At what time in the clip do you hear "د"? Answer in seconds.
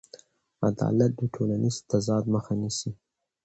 1.19-1.21